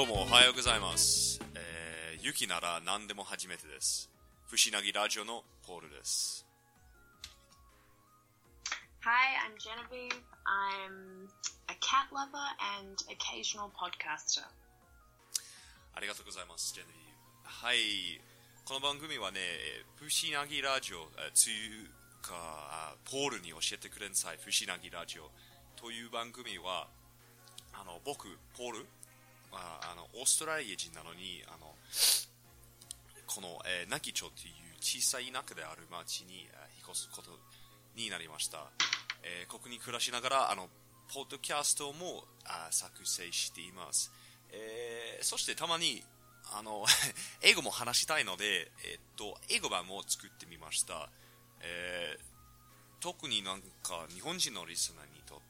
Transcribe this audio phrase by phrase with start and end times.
[0.00, 1.38] どうもおはようございます。
[1.52, 4.08] えー、ユキなら何でも初めてです。
[4.48, 6.46] 不思議ラジオのポールです。
[9.04, 10.16] Hi, I'm Genevieve.
[10.48, 11.28] I'm
[11.68, 12.32] a cat lover
[12.80, 14.40] and occasional podcaster.
[15.92, 17.44] ありがとうございます、ジェネビー。
[17.44, 18.22] はい。
[18.64, 25.28] この番組はね、えー不思議ラジオ、えーつうか、あポールに教えてくれんさい、不思議ラジオ
[25.76, 26.88] という番組は、
[27.74, 28.86] あの、僕、ポール、
[29.52, 31.74] ああの、オーストラリア人なのに、あの、
[33.26, 37.30] この、えー、ナキ町という小さい田舎である町に、えー引っ越すこと
[37.94, 38.66] になりました。
[39.22, 40.68] えーここに暮らしながら、あの、
[41.14, 44.10] ポッドキャストもあ作成しています。
[44.50, 46.02] えーそしてたまに、
[46.52, 46.84] あの、
[47.42, 51.08] 英語も話したいので、えっと、英語版も作ってみました。
[51.60, 52.30] えー
[53.00, 55.49] 特になんか日本人のリスナーにとって、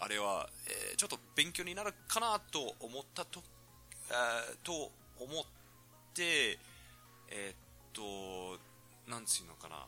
[0.00, 3.42] あれは、えーちょっと勉強になるかなと思ったと、
[4.10, 5.44] えーと思っ
[6.14, 6.58] て、
[7.28, 7.56] えーっ
[7.92, 8.58] と、
[9.10, 9.86] なんつうのかな、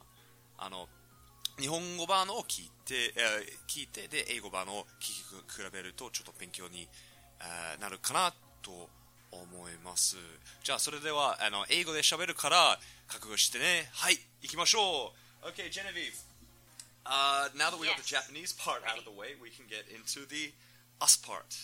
[0.59, 0.89] あの、
[1.59, 6.89] 日本語版のを聞いて、えー聞いて、で、英語版を聞き比べると、ちょっと勉強に、
[7.41, 8.89] えーなるかなと
[9.31, 10.17] 思います。
[10.63, 12.79] じゃあ、それでは、あの、英語で喋るから、
[13.09, 13.89] 覚悟してね。
[13.93, 15.13] はい、行きましょ
[15.43, 16.28] う !Okay, Genevieve.
[17.11, 19.85] Uh, now that we got the Japanese part out of the way, we can get
[19.95, 20.53] into the
[21.01, 21.57] us part.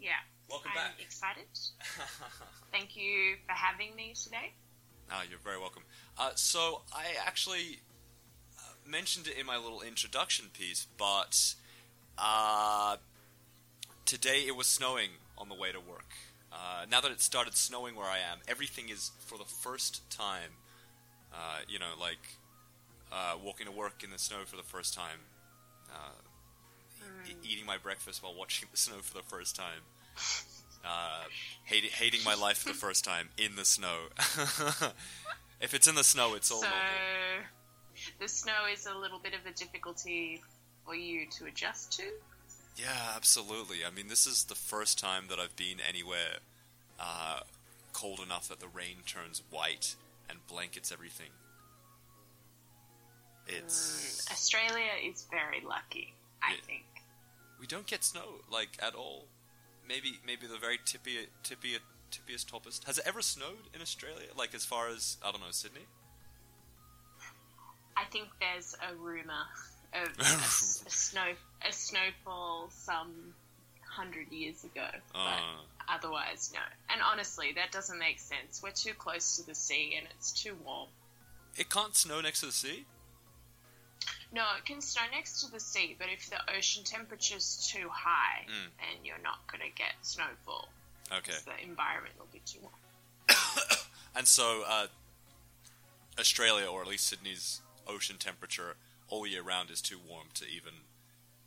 [0.00, 0.12] Yeah.
[0.48, 1.00] Welcome I'm back.
[1.00, 1.44] excited.
[2.72, 4.54] Thank you for having me today.
[5.12, 5.82] Ah, you're very welcome.
[6.18, 7.80] Uh, so I actually
[8.58, 11.54] uh, mentioned it in my little introduction piece, but
[12.16, 12.96] uh,
[14.06, 16.12] today it was snowing on the way to work.
[16.52, 20.52] Uh, now that it started snowing where I am, everything is for the first time.
[21.32, 22.38] Uh, you know, like
[23.12, 25.20] uh, walking to work in the snow for the first time,
[25.92, 26.12] uh,
[27.28, 29.82] e- eating my breakfast while watching the snow for the first time.
[30.84, 31.24] Uh,
[31.64, 34.06] hating, hating my life for the first time in the snow.
[35.60, 37.44] if it's in the snow, it's all so, normal.
[38.18, 40.42] the snow is a little bit of a difficulty
[40.86, 42.04] for you to adjust to.
[42.76, 43.78] Yeah, absolutely.
[43.86, 46.38] I mean, this is the first time that I've been anywhere
[46.98, 47.40] uh,
[47.92, 49.96] cold enough that the rain turns white
[50.28, 51.30] and blankets everything.
[53.46, 56.84] It's Mm, Australia is very lucky, I think.
[57.58, 59.26] we don't get snow like at all.
[59.88, 61.78] Maybe maybe the very tippy tippy
[62.12, 62.84] tippiest toppest.
[62.84, 64.28] Has it ever snowed in Australia?
[64.36, 65.86] Like as far as I don't know Sydney.
[67.96, 69.44] I think there's a rumor
[69.94, 71.32] of a, a snow
[71.68, 73.34] a snowfall some
[73.88, 76.60] hundred years ago, but Uh, otherwise no.
[76.88, 78.60] And honestly, that doesn't make sense.
[78.62, 80.88] We're too close to the sea, and it's too warm.
[81.56, 82.86] it can't snow next to the sea.
[84.32, 88.46] No, it can snow next to the sea, but if the ocean temperature's too high,
[88.48, 88.70] Mm.
[88.78, 90.68] then you're not going to get snowfall.
[91.12, 91.34] Okay.
[91.44, 92.74] The environment will be too warm.
[94.14, 94.88] And so, uh,
[96.18, 98.76] Australia, or at least Sydney's ocean temperature
[99.08, 100.72] all year round is too warm to even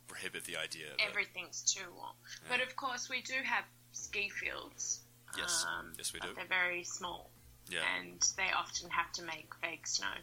[0.08, 0.86] prohibit the idea.
[0.98, 2.14] That, Everything's too warm.
[2.48, 5.00] But of course, we do have ski fields.
[5.36, 5.64] Yes.
[5.78, 6.28] um, Yes, we do.
[6.34, 7.30] They're very small,
[7.68, 10.14] yeah, and they often have to make fake snow.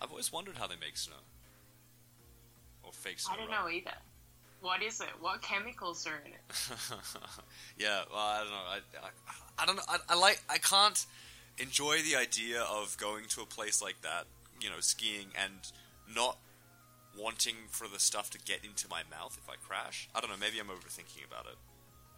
[0.00, 1.16] I've always wondered how they make snow
[2.94, 3.18] fake.
[3.30, 3.92] I don't know either.
[4.60, 5.08] What is it?
[5.20, 6.40] What chemicals are in it?
[7.78, 8.56] yeah, well, I don't know.
[8.56, 9.82] I, I, I don't know.
[9.88, 10.42] I, I like.
[10.48, 11.04] I can't
[11.58, 14.24] enjoy the idea of going to a place like that,
[14.60, 15.52] you know, skiing and
[16.14, 16.38] not
[17.16, 20.08] wanting for the stuff to get into my mouth if I crash.
[20.14, 20.36] I don't know.
[20.40, 21.56] Maybe I'm overthinking about it.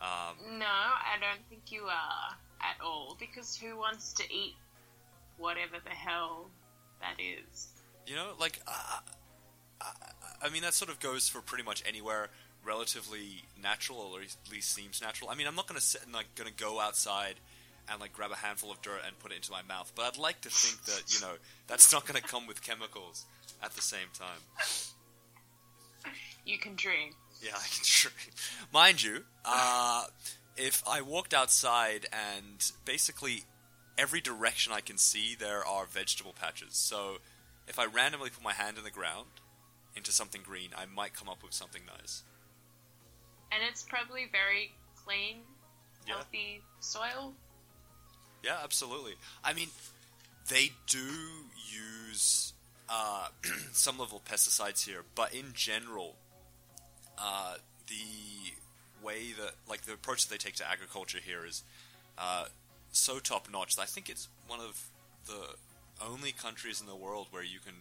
[0.01, 3.17] Um, No, I don't think you are at all.
[3.19, 4.55] Because who wants to eat
[5.39, 6.49] whatever the hell
[7.01, 7.69] that is?
[8.07, 9.01] You know, like, uh,
[9.81, 9.93] I,
[10.43, 12.29] I mean, that sort of goes for pretty much anywhere
[12.65, 15.31] relatively natural, or at least seems natural.
[15.31, 17.37] I mean, I'm not gonna sit and like gonna go outside
[17.89, 20.19] and like grab a handful of dirt and put it into my mouth, but I'd
[20.19, 21.35] like to think that you know
[21.67, 23.25] that's not gonna come with chemicals
[23.63, 26.13] at the same time.
[26.45, 27.13] You can dream.
[27.43, 28.35] Yeah, I can dream.
[28.73, 30.05] Mind you, uh,
[30.57, 33.45] if I walked outside and basically
[33.99, 36.75] every direction I can see, there are vegetable patches.
[36.75, 37.19] So
[37.69, 39.27] if I randomly put my hand in the ground
[39.97, 42.23] into something green, I might come up with something nice.
[43.53, 44.73] And it's probably very
[45.05, 45.43] clean,
[46.07, 46.15] Yeah.
[46.15, 47.35] healthy soil.
[48.43, 49.15] Yeah, absolutely.
[49.43, 49.69] I mean,
[50.49, 52.53] they do use
[52.89, 53.29] uh,
[53.73, 56.17] some level of pesticides here, but in general,
[57.19, 57.57] uh,
[57.89, 58.53] the
[59.05, 61.65] way that, like, the approach that they take to agriculture here is
[62.19, 62.47] uh,
[62.93, 63.79] so top notch.
[63.79, 64.89] I think it's one of
[65.27, 65.57] the
[66.05, 67.75] only countries in the world where you can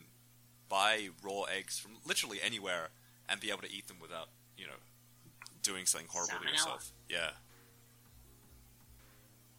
[0.69, 2.89] buy raw eggs from literally anywhere
[3.29, 4.27] and be able to eat them without,
[4.57, 4.79] you know,
[5.63, 6.91] doing something horrible to yourself.
[7.09, 7.31] Yeah.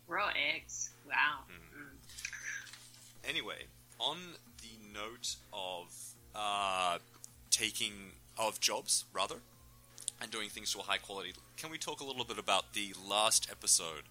[0.07, 0.91] Raw eggs.
[1.07, 1.45] Wow.
[1.49, 1.83] Hmm.
[1.83, 3.29] Mm.
[3.29, 3.67] Anyway,
[3.99, 4.17] on
[4.63, 6.99] the note of uh,
[7.51, 9.37] taking of jobs rather,
[10.21, 12.93] and doing things to a high quality, can we talk a little bit about the
[13.07, 14.05] last episode,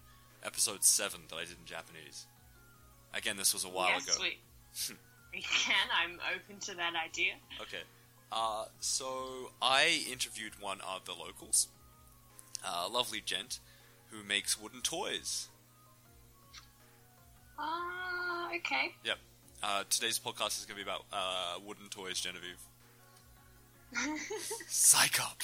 [0.44, 2.26] episode seven that I did in Japanese?
[3.14, 4.96] Again, this was a while yes, ago.
[5.42, 5.88] can.
[6.02, 7.34] I'm open to that idea.
[7.60, 7.82] Okay.
[8.32, 11.68] Uh, so I interviewed one of the locals,
[12.64, 13.60] a lovely gent
[14.10, 15.48] who makes wooden toys.
[17.58, 18.94] Ah, okay.
[19.04, 19.18] Yep.
[19.62, 22.60] Uh, today's podcast is going to be about uh, wooden toys, Genevieve.
[24.68, 25.42] Psych up.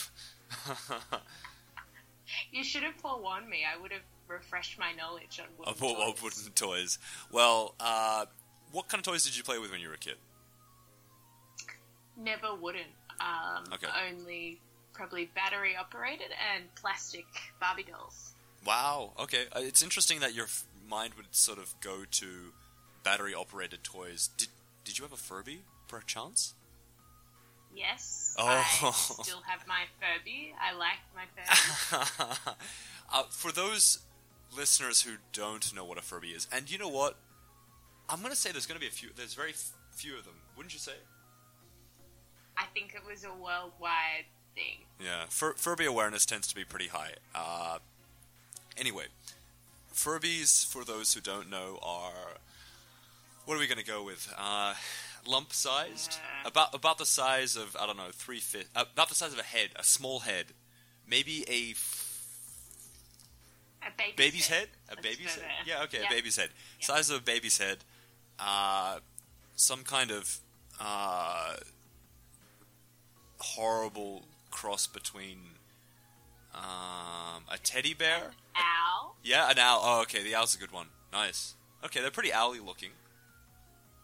[2.53, 3.61] you should have forewarned me.
[3.65, 6.09] I would have refreshed my knowledge on wooden of, toys.
[6.09, 6.99] of wooden toys.
[7.31, 8.27] Well, uh,
[8.73, 10.17] what kind of toys did you play with when you were a kid?
[12.17, 12.83] Never wooden.
[13.21, 13.87] Um, Okay.
[14.11, 14.61] Only
[14.93, 17.27] probably battery operated and plastic
[17.61, 18.33] Barbie dolls.
[18.67, 19.13] Wow.
[19.19, 19.45] Okay.
[19.55, 22.27] Uh, it's interesting that your f- mind would sort of go to
[23.03, 24.29] battery operated toys.
[24.37, 24.49] Did
[24.85, 26.55] Did you have a Furby, perchance?
[27.75, 28.35] Yes.
[28.39, 28.45] Oh.
[28.83, 28.91] I
[29.23, 30.53] still have my Furby.
[30.61, 32.37] I like my Furby.
[33.13, 34.01] uh, for those
[34.55, 37.17] listeners who don't know what a Furby is, and you know what,
[38.09, 39.11] I'm going to say there's going to be a few.
[39.17, 40.93] There's very f- few of them, wouldn't you say?
[42.57, 44.85] I think it was a worldwide thing.
[45.03, 47.13] Yeah, Fur- Furby awareness tends to be pretty high.
[47.35, 47.79] Uh,
[48.77, 49.07] anyway,
[49.95, 52.13] Furbies, for those who don't know, are
[53.47, 54.33] what are we going to go with?
[54.37, 54.75] Uh,
[55.27, 56.49] lump sized, Uh.
[56.49, 59.39] about about the size of I don't know three fifth, uh, about the size of
[59.39, 60.47] a head, a small head,
[61.09, 62.09] maybe a f-
[63.83, 65.45] A baby's, baby's head, a Let's baby's head.
[65.45, 65.51] there.
[65.79, 66.07] Yeah, okay, Yeah.
[66.07, 66.87] a baby's head, Yeah.
[66.87, 67.79] size of a baby's head.
[68.39, 68.99] Uh,
[69.55, 70.39] some kind of
[70.81, 71.55] uh,
[73.39, 75.39] horrible cross between
[76.55, 78.33] um, a teddy bear.
[78.57, 79.17] Owl.
[79.23, 79.81] Yeah, an owl.
[79.83, 80.87] Oh, okay, the owl's a good one.
[81.13, 81.55] Nice.
[81.85, 82.91] Okay, they're pretty owly looking.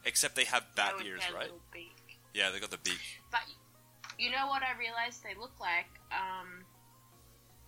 [0.04, 1.50] Except they have bat with ears, right?
[2.34, 3.00] Yeah, they got the beak.
[3.30, 3.40] But
[4.18, 5.86] you know what I realized they look like?
[6.12, 6.64] Um,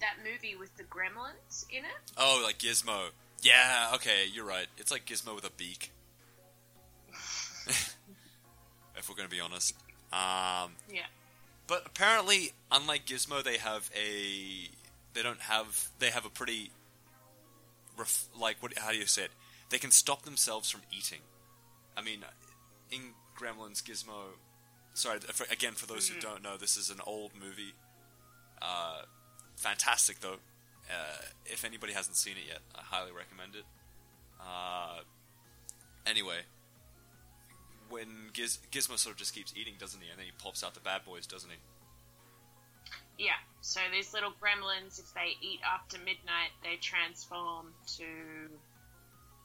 [0.01, 2.13] that movie with the gremlins in it.
[2.17, 3.11] Oh, like Gizmo.
[3.43, 4.67] Yeah, okay, you're right.
[4.79, 5.93] It's like Gizmo with a beak.
[9.01, 9.75] If we're going to be honest.
[10.13, 11.07] Um, Yeah.
[11.67, 14.69] but apparently, unlike Gizmo, they have a.
[15.15, 15.89] They don't have.
[15.99, 16.71] They have a pretty.
[17.97, 18.79] Ref, like, what?
[18.79, 19.31] how do you say it?
[19.71, 21.21] They can stop themselves from eating.
[21.97, 22.25] I mean,
[22.91, 23.01] in
[23.39, 24.37] Gremlins, Gizmo.
[24.95, 26.21] Sorry, for, again, for those who Mhm.
[26.23, 27.75] don't know, this is an old movie.
[28.63, 29.03] Uh,
[29.57, 30.39] fantastic, though.
[30.91, 33.65] Uh, if anybody hasn't seen it yet, I highly recommend it.
[34.41, 35.01] Uh,
[36.07, 36.41] anyway,
[37.91, 40.09] when Giz- Gizmo sort of just keeps eating, doesn't he?
[40.09, 41.57] And then he pops out the bad boys, doesn't he?
[43.19, 43.37] Yeah.
[43.61, 48.05] So these little gremlins, if they eat after midnight, they transform to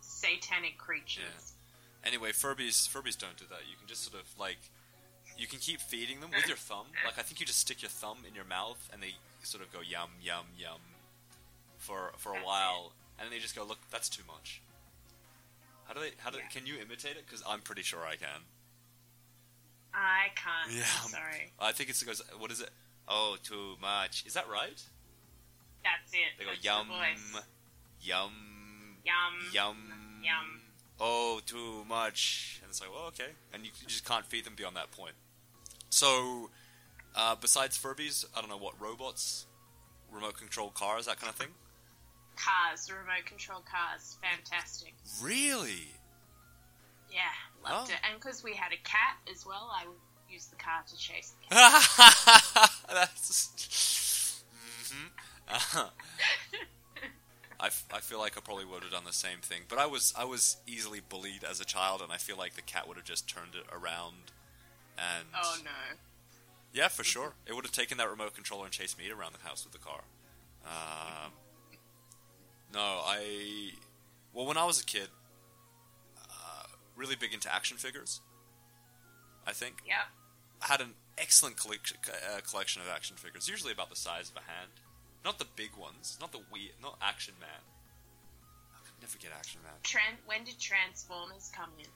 [0.01, 1.53] satanic creatures.
[2.06, 3.68] Anyway, Furbies Furbies don't do that.
[3.69, 4.59] You can just sort of like
[5.38, 6.88] you can keep feeding them with your thumb.
[7.06, 9.74] Like I think you just stick your thumb in your mouth and they sort of
[9.74, 10.80] go yum yum yum
[11.77, 14.62] for for a That's while, and then they just go, look, that's too much.
[15.86, 16.12] How do they?
[16.18, 16.38] How do?
[16.38, 16.48] Yeah.
[16.51, 17.25] Can you imitate it?
[17.25, 18.42] Because I'm pretty sure I can.
[19.94, 20.75] I can't.
[20.75, 21.51] Yeah, I'm sorry.
[21.60, 22.22] I think it's goes.
[22.38, 22.70] What is it?
[23.08, 24.25] Oh, too much.
[24.25, 24.82] Is that right?
[25.84, 26.34] That's it.
[26.38, 26.88] They go That's the yum,
[28.01, 28.32] yum,
[29.04, 29.34] Yum.
[29.54, 29.77] yum,
[30.24, 30.62] Yum.
[31.00, 32.60] Oh, too much.
[32.63, 33.32] And it's like, well, okay.
[33.54, 35.13] And you you just can't feed them beyond that point.
[35.89, 36.50] So,
[37.15, 39.46] uh, besides Furbies, I don't know what robots,
[40.12, 41.50] remote control cars, that kind of thing.
[42.36, 44.94] Cars, remote control cars, fantastic.
[45.22, 45.88] Really?
[47.12, 47.22] Yeah,
[47.63, 47.94] loved Oh.
[47.94, 48.00] it.
[48.10, 49.98] And because we had a cat as well, I would
[50.30, 52.72] use the car to chase the cat.
[52.89, 54.44] That's.
[54.92, 55.08] hmm
[57.58, 59.86] I, f- I feel like I probably would have done the same thing, but I
[59.86, 62.98] was I was easily bullied as a child, and I feel like the cat would
[62.98, 64.32] have just turned it around,
[64.98, 65.72] and oh no.
[66.74, 69.48] yeah, for sure, it would have taken that remote controller and chased me around the
[69.48, 70.01] house with the car.
[70.65, 71.32] Um,
[72.75, 73.72] no, I
[74.34, 75.08] well when I was a kid,
[76.29, 76.63] uh,
[76.96, 78.22] really big into action figures.
[79.48, 80.08] I think Yep.
[80.62, 84.36] I had an excellent collection, uh, collection of action figures, usually about the size of
[84.38, 84.72] a hand.
[85.24, 87.62] Not the big ones, not the weird, not Action Man.
[88.75, 89.74] I could never get Action Man.
[89.84, 91.88] Tran- when did Transformers come in?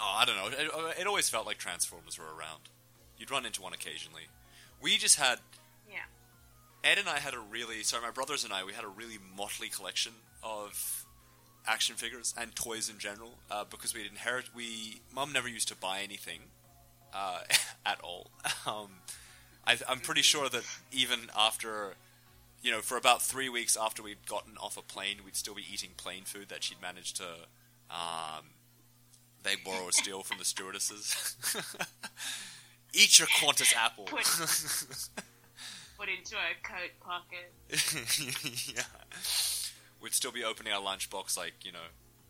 [0.00, 0.48] Oh, I don't know.
[0.48, 2.68] It, it always felt like Transformers were around.
[3.18, 4.24] You'd run into one occasionally.
[4.80, 5.38] We just had
[5.88, 6.04] Yeah.
[6.86, 9.18] Ed and I had a really sorry, my brothers and I we had a really
[9.36, 10.12] motley collection
[10.42, 11.04] of
[11.66, 14.46] action figures and toys in general uh, because we'd inherit.
[14.54, 16.40] We mum never used to buy anything
[17.12, 17.40] uh,
[17.86, 18.30] at all.
[18.66, 18.90] Um,
[19.66, 20.62] I, I'm pretty sure that
[20.92, 21.94] even after
[22.62, 25.64] you know, for about three weeks after we'd gotten off a plane, we'd still be
[25.72, 27.24] eating plane food that she'd managed to
[27.90, 28.46] um,
[29.42, 31.36] they borrow or steal from the stewardesses.
[32.92, 34.04] Eat your Qantas apple.
[34.04, 34.26] Put,
[35.98, 37.52] put into a coat pocket.
[38.74, 38.82] yeah.
[40.00, 41.78] We'd still be opening our lunchbox like, you know,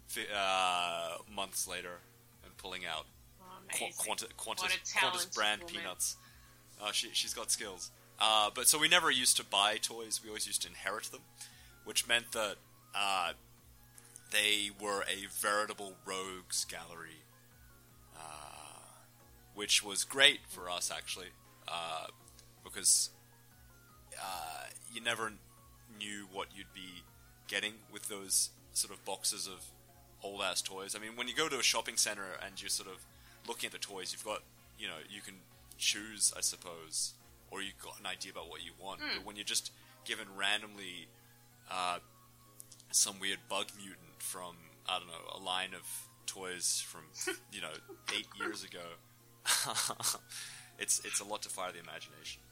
[0.06, 1.99] fi- uh, months later
[2.44, 3.06] and pulling out
[3.42, 5.75] Oh, Qu- Qantas, Qantas, Qantas brand woman.
[5.76, 6.16] peanuts.
[6.80, 7.90] Uh, she, she's got skills.
[8.20, 10.20] Uh, but so we never used to buy toys.
[10.23, 11.23] We always used to inherit them,
[11.85, 12.56] which meant that
[12.94, 13.32] uh,
[14.30, 17.23] they were a veritable rogues gallery,
[18.16, 18.20] uh,
[19.54, 21.28] which was great for us actually,
[21.68, 22.06] uh,
[22.64, 23.11] because
[24.23, 25.32] uh, you never
[25.99, 27.02] knew what you'd be
[27.49, 29.64] getting with those sort of boxes of
[30.23, 30.94] old ass toys.
[30.96, 33.04] I mean, when you go to a shopping center and you're sort of
[33.46, 34.42] looking at the toys, you've got,
[34.78, 35.35] you know, you can
[35.78, 37.14] choose, I suppose,
[37.50, 39.00] or you've got an idea about what you want.
[39.16, 39.70] But when you're just
[40.04, 41.08] given randomly
[41.70, 41.99] uh,
[42.90, 44.56] some weird bug mutant from,
[44.88, 47.02] I don't know, a line of toys from,
[47.52, 47.73] you know,
[48.16, 48.80] eight years ago,
[50.78, 52.42] it's it's a lot to fire the imagination.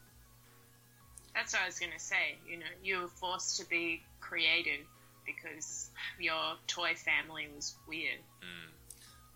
[1.35, 2.37] That's what I was going to say.
[2.49, 4.85] You know, you were forced to be creative
[5.25, 5.89] because
[6.19, 8.19] your toy family was weird.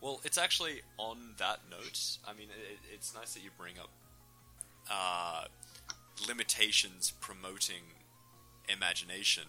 [0.01, 2.17] Well, it's actually on that note.
[2.25, 3.89] I mean, it, it's nice that you bring up
[4.89, 5.45] uh,
[6.27, 7.83] limitations promoting
[8.69, 9.43] imagination.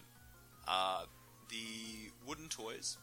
[0.66, 1.04] Uh,
[1.48, 2.96] the wooden toys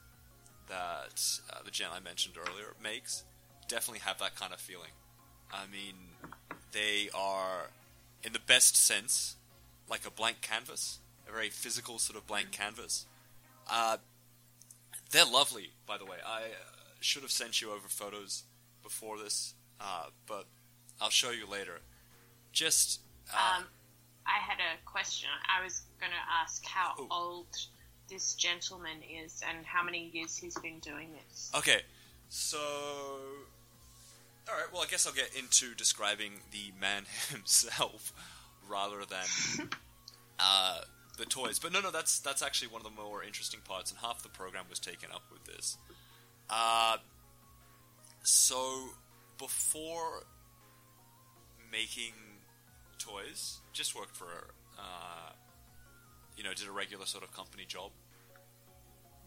[0.68, 3.24] that uh, the gent I mentioned earlier makes
[3.70, 4.92] definitely have that kind of feeling.
[5.52, 5.96] I mean,
[6.74, 7.70] they are,
[8.24, 9.36] in the best sense,
[9.90, 13.06] like a blank canvas, a very physical sort of blank canvas.
[13.70, 13.98] Uh,
[15.12, 16.18] they're lovely, by the way.
[16.26, 16.46] I uh,
[17.00, 18.44] should have sent you over photos
[18.84, 20.46] before this, uh, but
[21.02, 21.80] I'll show you later.
[22.52, 23.02] Just
[23.34, 23.66] uh, Um,
[24.26, 25.30] I had a question.
[25.48, 27.08] I was going to ask how Oh.
[27.12, 27.48] old
[28.10, 31.52] this gentleman is and how many years he's been doing this.
[31.56, 31.82] okay,
[32.30, 32.58] so
[34.50, 34.72] all right.
[34.72, 38.14] Well, I guess I'll get into describing the man himself
[38.68, 39.70] rather than
[40.40, 40.82] uh,
[41.18, 41.60] the toys.
[41.60, 44.30] But no, no, that's that's actually one of the more interesting parts, and half the
[44.30, 45.78] program was taken up with this.
[46.50, 46.98] Uh,
[48.24, 48.90] so
[49.38, 50.24] before
[51.72, 52.14] making
[52.98, 55.32] toys, just worked for, uh,
[56.36, 57.92] you know, did a regular sort of company job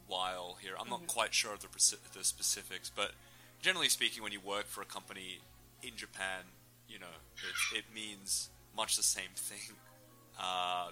[0.07, 0.73] while here.
[0.79, 1.69] I'm not quite sure of the,
[2.17, 3.13] the specifics, but
[3.63, 5.39] generally speaking, when you work for a company
[5.83, 6.45] in Japan,
[6.89, 7.07] you know,
[7.73, 9.75] it, it means much the same thing,
[10.41, 10.89] uh,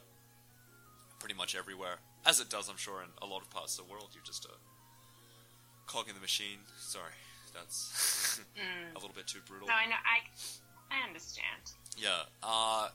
[1.18, 1.96] pretty much everywhere,
[2.26, 4.10] as it does, I'm sure, in a lot of parts of the world.
[4.14, 6.58] You're just a cog in the machine.
[6.78, 7.12] Sorry,
[7.54, 8.92] that's Mm.
[8.92, 9.66] a little bit too brutal.
[9.66, 9.96] No, I know.
[9.96, 11.72] I, I understand.
[11.96, 12.88] Yeah, uh,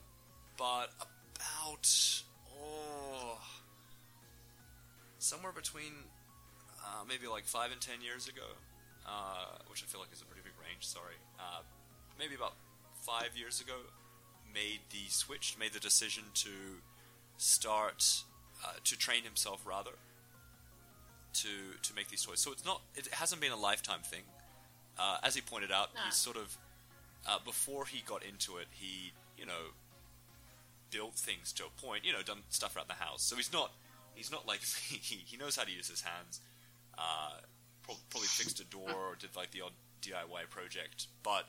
[0.58, 0.88] but
[1.36, 2.24] about
[2.58, 3.38] oh,
[5.20, 5.92] somewhere between
[6.82, 8.56] uh, maybe like five and ten years ago,
[9.06, 10.86] uh, which I feel like is a pretty big range.
[10.86, 11.62] Sorry, uh,
[12.20, 12.54] maybe about
[13.02, 13.74] five years ago,
[14.54, 16.50] made the switch, made the decision to
[17.38, 18.24] start
[18.64, 19.92] uh, to train himself rather
[21.34, 21.50] to
[21.82, 22.40] to make these toys.
[22.40, 24.24] So it's not it hasn't been a lifetime thing.
[24.98, 26.02] Uh, as he pointed out, No.
[26.06, 26.56] he's sort of
[27.28, 29.74] uh, before he got into it, he you know
[30.92, 33.24] built things to a point, you know, done stuff around the house.
[33.24, 33.72] So he's not
[34.14, 34.60] he's not like
[34.92, 35.00] me.
[35.02, 36.40] He, he knows how to use his hands.
[37.84, 41.08] Probably fixed a door or did like the odd DIY project.
[41.24, 41.46] But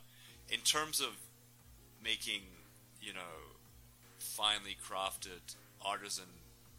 [0.51, 1.17] in terms of
[2.03, 2.43] making,
[3.01, 3.55] you know,
[4.19, 6.25] finely crafted artisan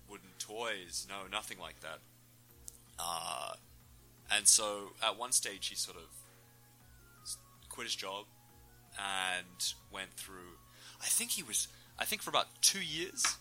[0.10, 2.00] wooden toys, no, nothing like that.
[3.00, 3.54] Uh,
[4.32, 6.04] and so at one stage he sort of
[7.70, 8.26] quit his job
[8.98, 10.58] and went through.
[11.02, 11.68] I think he was.
[12.00, 13.38] I think for about two years,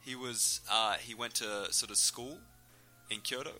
[0.00, 0.60] he was.
[0.70, 2.38] Uh, he went to sort of school
[3.10, 3.52] in Kyoto.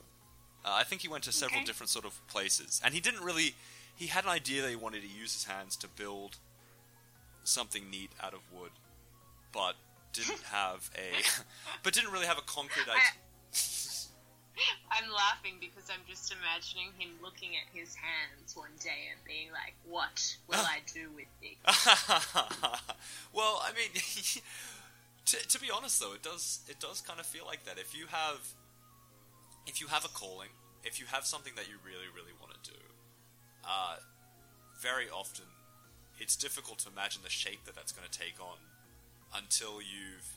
[0.64, 1.64] Uh, I think he went to several Okay.
[1.66, 3.54] different sort of places, and he didn't really.
[3.96, 6.36] He had an idea that he wanted to use his hands to build
[7.44, 8.72] something neat out of wood,
[9.52, 9.74] but
[10.12, 11.22] didn't have a.
[11.82, 13.20] but didn't really have a concrete idea.
[14.92, 19.48] I'm laughing because I'm just imagining him looking at his hands one day and being
[19.52, 21.56] like, "What will I do with these?"
[23.32, 23.88] well, I mean,
[25.24, 27.78] to, to be honest though, it does it does kind of feel like that.
[27.78, 28.40] If you have
[29.66, 30.50] if you have a calling,
[30.84, 32.78] if you have something that you really really want to do,
[33.64, 33.96] uh,
[34.80, 35.46] very often
[36.18, 38.58] it's difficult to imagine the shape that that's going to take on
[39.34, 40.36] until you've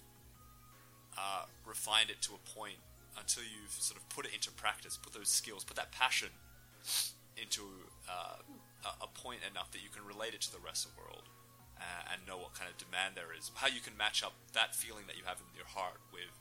[1.17, 2.77] uh, refined it to a point,
[3.19, 6.29] until you've sort of put it into practice, put those skills, put that passion
[7.37, 7.61] into
[8.09, 8.37] uh,
[9.01, 11.27] a, point enough that you can relate it to the rest of the world.
[11.79, 13.51] uh, and know what kind of demand there is.
[13.55, 16.31] How you can match up that feeling that you have in your heart with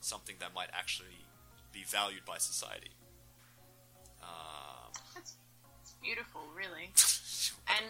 [0.00, 1.24] something that might actually
[1.72, 2.90] be valued by society.
[4.22, 5.36] Um, That's,
[6.02, 6.90] beautiful, really.
[7.68, 7.86] And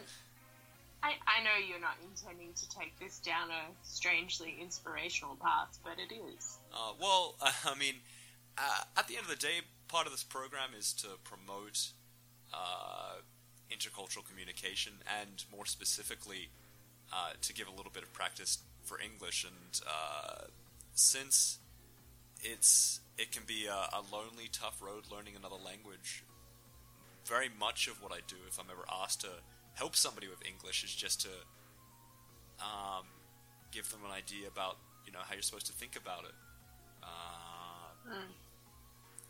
[1.03, 5.95] I, I know you're not intending to take this down a strangely inspirational path, but
[5.99, 6.59] it is.
[6.71, 7.95] Uh, well, I mean,
[8.59, 11.93] uh, at the end of the day, part of this program is to promote
[12.53, 13.21] uh,
[13.71, 16.51] intercultural communication and, more specifically,
[17.13, 19.45] uh, to give a little bit of practice for English.
[19.45, 20.45] And uh,
[20.95, 21.59] since
[22.43, 26.25] it's it can be a, a lonely, tough road learning another language,
[27.27, 29.29] very much of what I do, if I'm ever asked to
[29.75, 31.33] help somebody with English, is just to
[32.61, 33.05] um,
[33.71, 36.35] give them an idea about you know how you're supposed to think about it.
[37.03, 37.67] Uh,
[38.09, 38.33] Mm.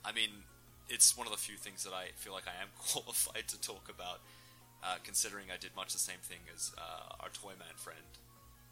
[0.04, 0.30] I mean,
[0.88, 3.88] it's one of the few things that I feel like I am qualified to talk
[3.90, 4.20] about,
[4.82, 8.06] uh, considering I did much the same thing as uh, our toy man friend.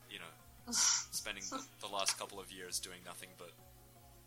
[0.09, 0.33] You know,
[0.73, 3.53] spending the, the last couple of years doing nothing but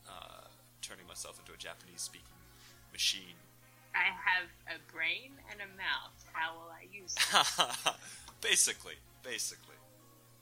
[0.08, 0.41] uh,
[0.82, 2.40] turning myself into a Japanese speaking
[2.92, 3.38] machine.
[3.94, 6.16] I have a brain and a mouth.
[6.34, 7.94] How will I use it?
[8.42, 9.76] basically, basically.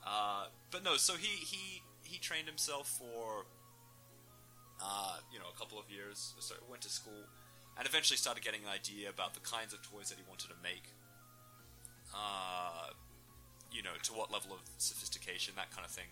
[0.06, 3.44] Uh, but no, so he he he trained himself for
[4.82, 6.34] uh, you know a couple of years.
[6.38, 7.26] So went to school
[7.78, 10.56] and eventually started getting an idea about the kinds of toys that he wanted to
[10.62, 10.84] make.
[12.14, 12.90] Uh,
[13.72, 16.10] you know, to what level of sophistication, that kind of thing.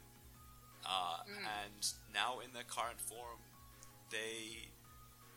[0.86, 1.18] Uh,
[1.66, 1.82] And
[2.14, 3.42] now in their current form,
[4.10, 4.68] they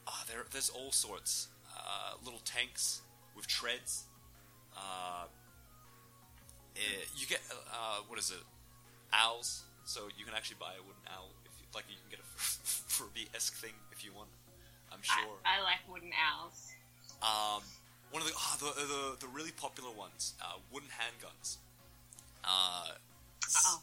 [0.08, 1.48] ah, there there's all sorts
[1.78, 3.02] uh, little tanks
[3.36, 4.06] with treads.
[4.76, 5.26] Uh,
[6.76, 7.40] eh, you get
[7.74, 8.44] uh, what is it?
[9.14, 9.64] Owls.
[9.86, 12.28] So you can actually buy a wooden owl if you, like you can get a
[12.38, 14.30] Furby esque thing if you want.
[14.94, 15.36] I'm sure.
[15.46, 16.72] I, I like wooden owls.
[17.22, 17.62] Um,
[18.12, 21.58] one of the, ah, the the the really popular ones, uh, wooden handguns.
[22.44, 22.88] Uh,
[23.66, 23.82] Oh.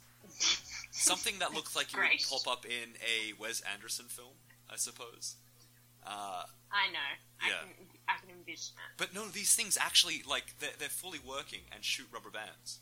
[0.92, 2.24] something that looks like you Great.
[2.30, 4.32] would pop up in a Wes Anderson film,
[4.70, 5.36] I suppose.
[6.06, 7.10] Uh, I know.
[7.46, 7.54] Yeah.
[7.54, 8.96] I can I can envision it.
[8.96, 12.80] but no, these things actually like they're, they're fully working and shoot rubber bands.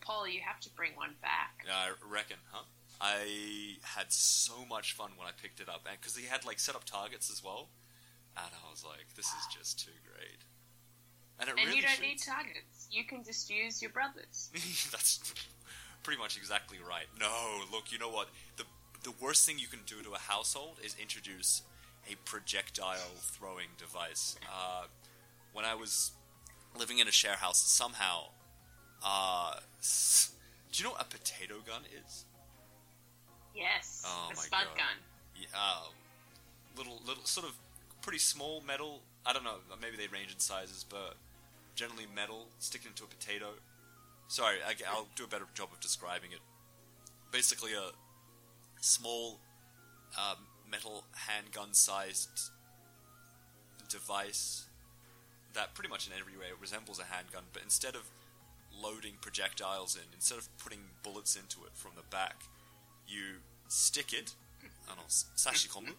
[0.00, 1.64] Paul, you have to bring one back.
[1.70, 2.64] I reckon, huh?
[3.00, 6.74] I had so much fun when I picked it up, because they had like set
[6.76, 7.68] up targets as well,
[8.36, 10.44] and I was like, "This is just too great."
[11.40, 12.02] And it And really you don't shoots.
[12.02, 12.86] need targets.
[12.90, 14.50] You can just use your brothers.
[14.92, 15.20] That's
[16.04, 17.06] pretty much exactly right.
[17.18, 18.28] No, look, you know what?
[18.56, 18.64] The
[19.04, 21.62] the worst thing you can do to a household is introduce
[22.10, 24.36] a projectile throwing device.
[24.50, 24.84] Uh,
[25.52, 26.12] when I was
[26.76, 28.24] living in a share house, somehow,
[29.04, 30.32] uh, s-
[30.72, 32.24] do you know what a potato gun is?
[33.54, 34.02] Yes.
[34.04, 34.76] Oh a my spud God.
[34.76, 34.96] gun.
[35.36, 35.84] Yeah, uh,
[36.76, 37.54] little, little, sort of
[38.02, 39.00] pretty small metal.
[39.24, 39.56] I don't know.
[39.80, 41.14] Maybe they range in sizes, but
[41.74, 43.50] generally metal sticking into a potato.
[44.28, 46.40] Sorry, I, will do a better job of describing it.
[47.30, 47.92] Basically, a
[48.84, 49.38] small
[50.18, 50.36] um,
[50.70, 52.50] metal handgun-sized
[53.88, 54.66] device
[55.54, 58.02] that pretty much in every way resembles a handgun, but instead of
[58.82, 62.42] loading projectiles in, instead of putting bullets into it from the back,
[63.06, 64.34] you stick it.
[64.86, 65.92] I don't know, sashi komu.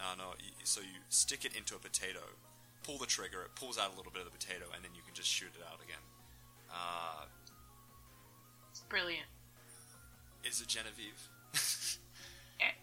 [0.00, 2.20] Uh, no, y- so you stick it into a potato,
[2.84, 5.00] pull the trigger, it pulls out a little bit of the potato, and then you
[5.04, 6.04] can just shoot it out again.
[6.70, 7.24] Uh,
[8.70, 9.26] It's brilliant.
[10.44, 11.28] is it Genevieve?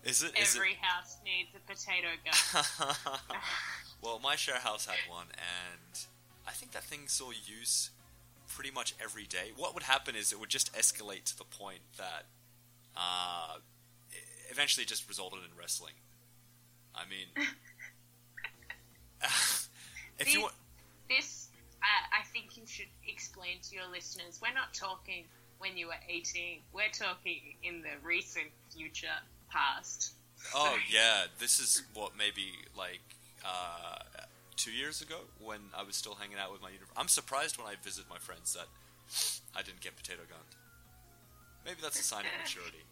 [0.03, 0.37] Is it?
[0.39, 2.63] Is Every house needs a potato gun.
[4.01, 6.05] well, my share house had one, and
[6.47, 7.89] I think that thing saw use
[8.47, 9.51] pretty much every day.
[9.57, 12.25] What would happen is it would just escalate to the point that
[12.95, 13.57] uh,
[14.51, 15.95] eventually it just resulted in wrestling.
[16.93, 17.27] I mean,
[20.19, 20.53] if you want.
[21.09, 21.49] this,
[21.81, 24.39] I, I think you should explain to your listeners.
[24.41, 25.25] We're not talking
[25.59, 26.59] when you were 18.
[26.73, 29.07] We're talking in the recent future
[29.55, 30.13] past.
[30.53, 33.01] Oh yeah, this is what maybe like
[33.43, 33.99] uh,
[34.55, 36.69] two years ago when I was still hanging out with my.
[36.69, 38.67] Uni- I'm surprised when I visit my friends that
[39.55, 40.55] I didn't get potato gunned.
[41.65, 42.83] Maybe that's a sign of maturity.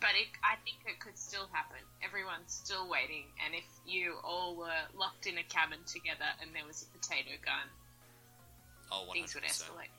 [0.00, 1.84] But it, I think it could still happen.
[2.02, 6.64] Everyone's still waiting, and if you all were locked in a cabin together and there
[6.66, 7.68] was a potato gun,
[8.90, 9.12] oh, 100%.
[9.12, 9.92] things would escalate.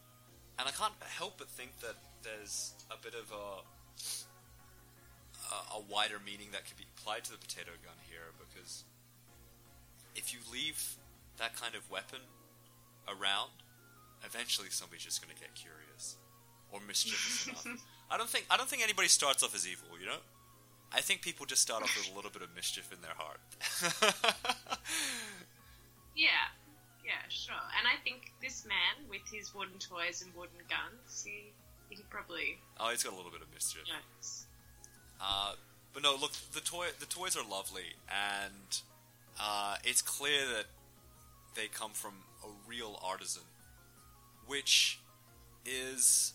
[0.58, 3.62] And I can't help but think that there's a bit of a
[5.52, 8.84] a, a wider meaning that could be applied to the potato gun here because
[10.16, 10.96] if you leave
[11.38, 12.20] that kind of weapon
[13.08, 13.52] around,
[14.26, 16.18] eventually somebody's just going to get curious
[16.72, 17.82] or mischievous enough.
[18.12, 20.22] I don't think I don't think anybody starts off as evil, you know.
[20.92, 23.40] I think people just start off with a little bit of mischief in their heart.
[26.16, 26.52] Yeah,
[27.06, 27.56] yeah, sure.
[27.78, 31.54] And I think this man with his wooden toys and wooden guns, he
[31.90, 33.84] he probably Oh, he's got a little bit of mischief.
[33.88, 34.46] knows.
[35.22, 35.54] Uh,
[35.94, 38.82] but no, look, the toy the toys are lovely, and
[39.40, 40.66] uh, it's clear that
[41.56, 43.44] they come from a real artisan,
[44.48, 45.00] which
[45.66, 46.34] is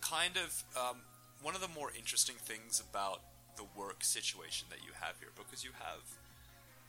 [0.00, 0.96] kind of um,
[1.42, 3.20] one of the more interesting things about
[3.56, 6.02] the work situation that you have here, because you have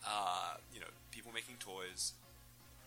[0.07, 2.13] uh, you know people making toys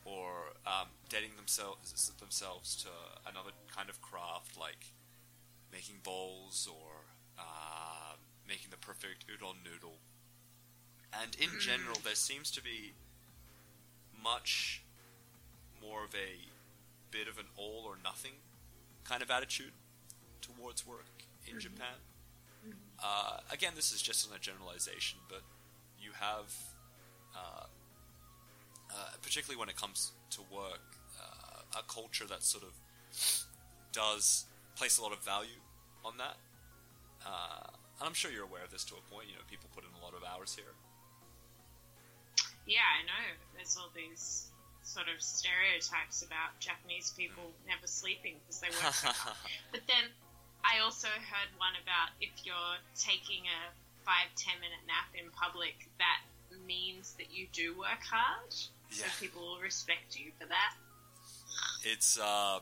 [0.05, 2.89] or um, dedicating themselves themselves to
[3.31, 4.87] another kind of craft like
[5.73, 7.05] making bowls or
[7.39, 8.15] uh,
[8.49, 9.99] making the perfect udon noodle.
[11.13, 12.95] And in general, there seems to be
[14.23, 14.83] much
[15.81, 16.49] more of a
[17.11, 18.33] bit of an all or nothing
[19.05, 19.73] kind of attitude
[20.41, 21.97] towards work in Japan.
[23.03, 25.43] Uh, again, this is just on a generalization, but
[26.01, 26.53] you have,
[27.35, 27.65] uh,
[28.91, 32.73] uh, particularly when it comes to work, uh, a culture that sort of
[33.93, 35.61] does place a lot of value
[36.05, 36.37] on that.
[37.99, 39.27] And I'm sure you're aware of this to a point.
[39.29, 40.75] You know, people put in a lot of hours here.
[42.67, 43.27] Yeah, I know.
[43.57, 49.09] There's all these sort of stereotypes about Japanese people never sleeping because they work so
[49.13, 49.37] hard.
[49.73, 50.09] But then
[50.65, 53.61] I also heard one about if you're taking a
[54.05, 56.23] five ten minute nap in public, that
[56.67, 58.53] means that you do work hard.
[58.91, 60.73] So people will respect you for that.
[61.85, 62.61] It's uh,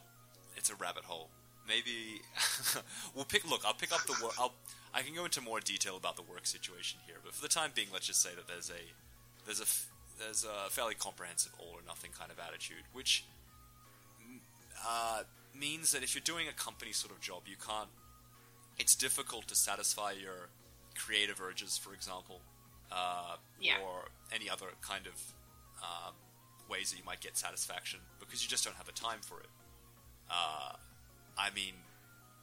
[0.57, 1.31] it's a rabbit hole.
[1.69, 2.23] Maybe
[3.15, 3.49] we'll pick.
[3.49, 4.35] Look, I'll pick up the work.
[4.39, 4.55] I'll
[4.95, 7.71] I can go into more detail about the work situation here, but for the time
[7.75, 8.83] being, let's just say that there's a
[9.45, 9.67] there's a
[10.23, 13.25] there's a fairly comprehensive all or nothing kind of attitude, which
[14.87, 15.23] uh,
[15.59, 17.89] means that if you're doing a company sort of job, you can't.
[18.79, 20.49] It's difficult to satisfy your
[20.95, 22.41] creative urges, for example,
[22.93, 23.79] uh, Yeah.
[23.83, 25.15] or any other kind of
[25.83, 26.13] um,
[26.69, 29.47] ways that you might get satisfaction because you just don't have the time for it.
[30.31, 30.73] Uh,
[31.39, 31.75] I mean,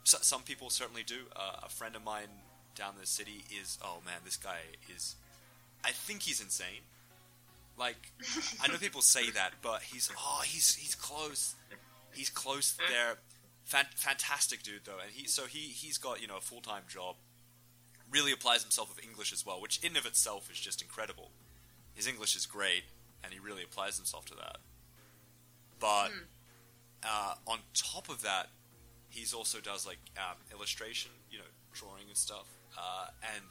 [0.03, 1.15] so, some people certainly do.
[1.35, 2.27] Uh, a friend of mine
[2.75, 4.57] down in the city is, oh man, this guy
[4.93, 5.15] is.
[5.83, 6.83] I think he's insane.
[7.77, 8.11] Like,
[8.61, 11.55] I know people say that, but he's oh, he's he's close.
[12.13, 13.15] He's close there.
[13.65, 16.83] Fan- fantastic dude though, and he so he he's got you know a full time
[16.87, 17.15] job.
[18.11, 21.31] Really applies himself with English as well, which in of itself is just incredible.
[21.95, 22.83] His English is great,
[23.23, 24.57] and he really applies himself to that.
[25.79, 26.11] But
[27.03, 28.49] uh, on top of that,
[29.13, 33.45] he's also does like um, illustration, you know, drawing and stuff, uh, and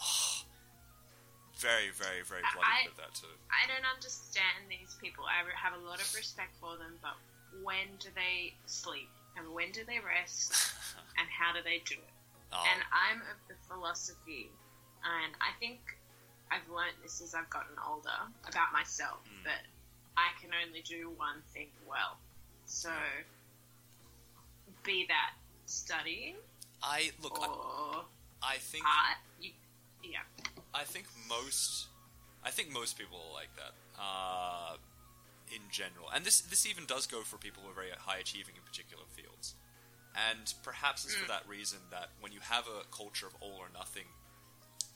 [0.00, 0.44] oh,
[1.58, 3.32] very, very, very bloody I- that too.
[3.48, 5.24] I don't understand these people.
[5.24, 7.16] I have a lot of respect for them, but
[7.64, 9.08] when do they sleep?
[9.36, 10.52] And when do they rest?
[11.18, 12.12] And how do they do it?
[12.52, 14.52] Oh, And I'm of the philosophy,
[15.00, 15.80] and I think
[16.52, 18.12] I've learnt this as I've gotten older
[18.46, 19.44] about myself, Mm.
[19.48, 19.64] that
[20.18, 22.20] I can only do one thing well.
[22.66, 22.92] So,
[24.86, 25.32] be that
[25.66, 26.36] studying
[26.82, 27.38] I look.
[27.40, 28.02] I,
[28.42, 28.84] I think.
[28.84, 29.18] art.
[29.40, 29.50] You,
[30.02, 30.20] yeah.
[30.74, 31.86] I think most.
[32.44, 33.72] I think most people are like that.
[33.98, 34.76] Uh,
[35.54, 38.54] in general, and this this even does go for people who are very high achieving
[38.56, 39.54] in particular fields.
[40.16, 43.68] And perhaps it's for that reason that when you have a culture of all or
[43.74, 44.08] nothing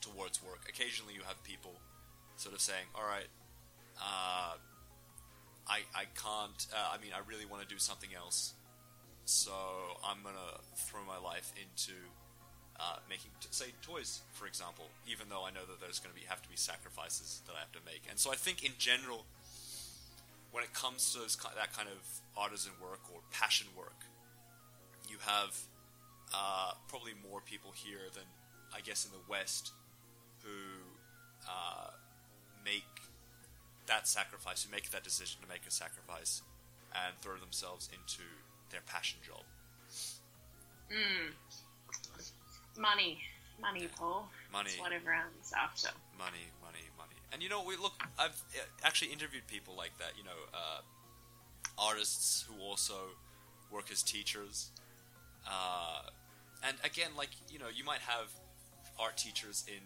[0.00, 1.72] towards work, occasionally you have people
[2.36, 3.28] sort of saying, "All right,
[4.00, 4.56] uh,
[5.68, 6.66] I I can't.
[6.72, 8.54] Uh, I mean, I really want to do something else,
[9.30, 9.52] so
[10.04, 11.94] I'm gonna throw my life into
[12.80, 14.86] uh, making, t- say, toys, for example.
[15.06, 17.72] Even though I know that there's to be have to be sacrifices that I have
[17.72, 19.24] to make, and so I think in general,
[20.50, 22.02] when it comes to those, that kind of
[22.36, 24.02] artisan work or passion work,
[25.08, 25.56] you have
[26.34, 28.26] uh, probably more people here than
[28.74, 29.70] I guess in the West
[30.42, 30.58] who
[31.46, 31.90] uh,
[32.64, 32.82] make
[33.86, 36.42] that sacrifice, who make that decision to make a sacrifice
[36.94, 38.26] and throw themselves into
[38.70, 39.42] their passion job.
[40.90, 41.32] Mm.
[42.80, 43.18] Money.
[43.60, 44.28] Money, Paul.
[44.52, 44.70] Money.
[44.70, 45.90] That's what everyone's after.
[46.18, 47.16] money, money, money.
[47.32, 47.92] And you know, we look.
[48.18, 50.12] I've uh, actually interviewed people like that.
[50.16, 50.80] You know, uh,
[51.78, 52.94] artists who also
[53.70, 54.70] work as teachers.
[55.46, 56.02] Uh,
[56.66, 58.30] and again, like you know, you might have
[58.98, 59.82] art teachers in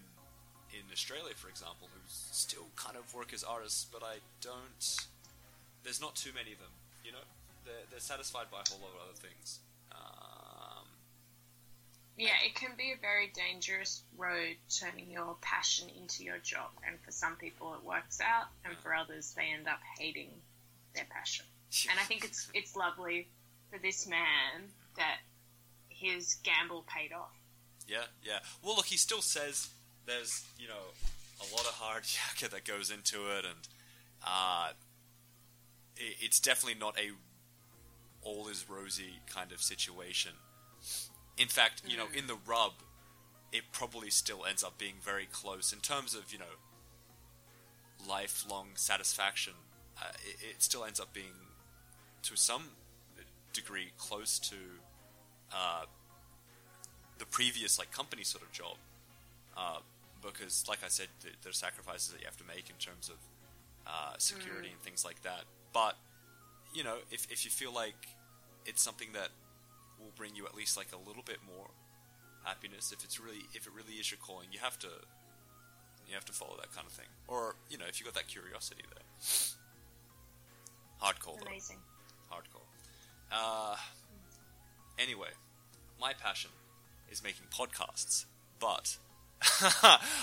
[0.73, 5.07] in Australia, for example, who still kind of work as artists, but I don't.
[5.83, 6.73] There's not too many of them.
[7.05, 7.25] You know,
[7.65, 9.61] they're they're satisfied by a whole lot of other things.
[9.93, 10.87] Um,
[12.17, 16.71] Yeah, it can be a very dangerous road turning your passion into your job.
[16.87, 20.31] And for some people, it works out, and for others, they end up hating
[20.95, 21.47] their passion.
[21.91, 23.29] And I think it's it's lovely
[23.71, 25.19] for this man that
[25.89, 27.35] his gamble paid off.
[27.89, 28.39] Yeah, yeah.
[28.63, 29.69] Well, look, he still says
[30.07, 30.85] there's, you know,
[31.41, 33.69] a lot of hard yakka that goes into it, and
[34.25, 34.69] uh,
[35.97, 37.11] it, it's definitely not a
[38.25, 40.33] all is rosy kind of situation.
[41.37, 42.73] In fact, you know, in the rub,
[43.53, 46.57] it probably still ends up being very close in terms of you know
[48.09, 49.55] lifelong satisfaction.
[50.01, 51.53] Uh, it, it, still ends up being
[52.23, 52.63] to some
[53.53, 54.57] degree close to
[55.55, 55.85] uh,
[57.19, 58.77] the previous like company sort of job.
[59.57, 59.79] Uh,
[60.21, 63.09] because, like I said, the, there are sacrifices that you have to make in terms
[63.09, 63.17] of
[63.87, 64.73] uh, security mm.
[64.73, 65.45] and things like that.
[65.73, 65.97] But
[66.75, 68.09] you know, if if you feel like
[68.67, 69.29] it's something that
[69.99, 71.71] will bring you at least like a little bit more
[72.45, 74.89] happiness, if it's really if it really is your calling, you have to
[76.09, 77.07] you have to follow that kind of thing.
[77.29, 79.05] Or you know, if you got that curiosity there.
[81.03, 81.47] Hardcore.
[81.47, 81.79] Amazing.
[82.31, 82.67] Hardcore.
[83.31, 83.77] Uh,
[84.99, 85.29] anyway,
[86.01, 86.51] my passion
[87.11, 88.25] is making podcasts,
[88.59, 88.97] but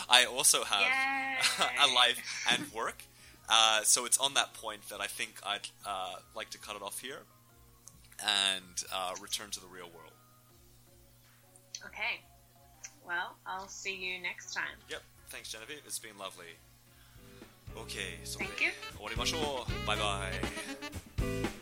[0.10, 3.04] I also have a life and work.
[3.51, 6.83] Uh, so it's on that point that I think I'd uh, like to cut it
[6.83, 7.21] off here
[8.21, 10.13] and uh, return to the real world.
[11.85, 12.23] Okay.
[13.07, 14.77] Well, I'll see you next time.
[14.91, 15.03] Yep.
[15.29, 15.83] Thanks, Genevieve.
[15.87, 16.47] It's been lovely.
[17.77, 18.71] Okay, so Thank you.
[18.97, 19.87] 終わりましょう。
[19.87, 20.23] バイバ
[21.23, 21.60] イ。